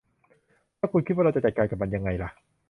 [0.77, 2.29] แล้วคุณคิดว่าเราจะจัดการกับมันยังไงล่ะ